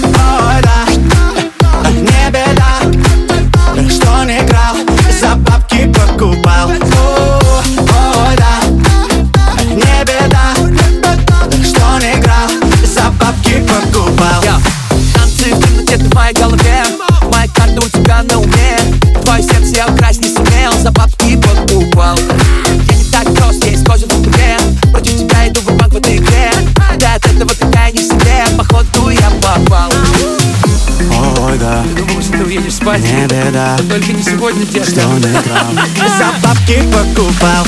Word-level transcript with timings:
Ой, 0.00 0.62
да, 0.62 1.90
не 1.90 2.30
беда. 2.30 2.72
Что 3.90 4.24
не 4.24 4.38
играл, 4.38 4.76
за 5.20 5.34
бабки 5.36 5.92
покупал. 5.92 6.68
Ой, 6.70 8.36
да, 8.36 8.54
не 9.70 10.04
беда. 10.04 10.54
Что 11.50 11.98
не 11.98 12.12
играл, 12.18 12.48
за 12.84 13.10
бабки 13.10 13.64
покупал. 13.68 14.42
Танцы 15.14 15.54
в 15.54 15.60
темноте 15.60 15.96
голове. 16.32 16.84
Моя 17.30 17.48
карта 17.54 17.80
у 17.80 17.88
тебя 17.88 18.22
на 18.22 18.38
уме. 18.38 18.78
Твое 19.22 19.42
сердце 19.42 19.76
я 19.76 19.86
украсть 19.88 20.20
не 20.20 20.28
сумел. 20.28 20.72
За 20.82 20.90
бабки 20.90 21.21
Спать. 32.72 33.02
Не 33.02 33.26
беда 33.26 33.76
Но 33.82 33.90
только 33.90 34.12
не 34.12 34.22
сегодня, 34.22 34.64
детка 34.64 34.90
Сто 34.90 35.12
метров 35.12 35.58
За 36.18 36.32
бабки 36.42 36.82
покупал. 36.90 37.66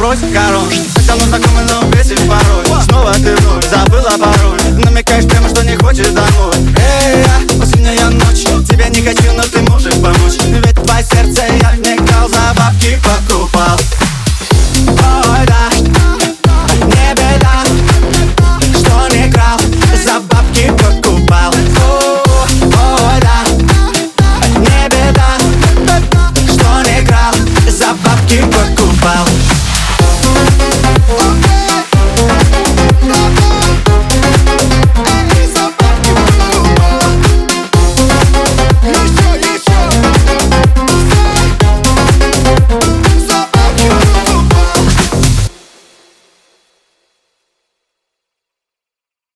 Брось 0.00 0.20
корон 0.32 0.64
Хотя 0.96 1.14
мы 1.14 1.20
знакомы, 1.26 1.60
но 1.68 1.82
бесишь 1.90 2.20
порой. 2.20 2.82
Снова 2.84 3.12
ты 3.12 3.36
вновь 3.36 3.68
забыла 3.68 4.10
пароль. 4.18 4.58
Намекаешь 4.82 5.26
прямо, 5.26 5.48
что 5.48 5.62
не 5.62 5.76
хочешь 5.76 6.08
домой 6.08 6.59